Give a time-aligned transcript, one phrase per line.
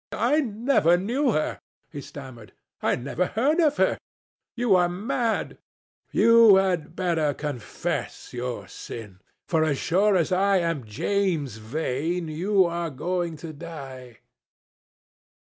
[0.13, 1.59] "I never knew her,"
[1.91, 2.53] he stammered.
[2.81, 3.99] "I never heard of her.
[4.55, 5.59] You are mad."
[6.11, 12.65] "You had better confess your sin, for as sure as I am James Vane, you
[12.65, 14.21] are going to die."